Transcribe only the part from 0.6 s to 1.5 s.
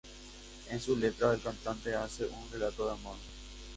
En su letra el